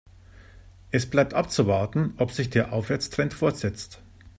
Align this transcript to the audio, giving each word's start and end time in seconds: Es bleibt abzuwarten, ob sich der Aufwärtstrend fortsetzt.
Es 0.89 1.07
bleibt 1.07 1.35
abzuwarten, 1.35 2.15
ob 2.17 2.31
sich 2.31 2.49
der 2.49 2.73
Aufwärtstrend 2.73 3.35
fortsetzt. 3.35 4.01